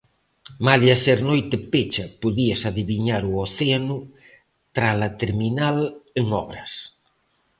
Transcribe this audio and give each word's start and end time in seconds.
Malia 0.65 0.93
ser 1.05 1.17
noite 1.29 1.57
pecha, 1.73 2.05
podíase 2.21 2.65
adiviñar 2.69 3.23
o 3.31 3.33
océano 3.47 3.97
tras 4.75 4.97
a 5.07 5.09
terminal 5.21 5.77
en 6.19 6.27
obras. 6.43 6.71